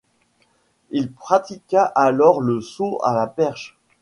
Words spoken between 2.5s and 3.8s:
saut à la perche.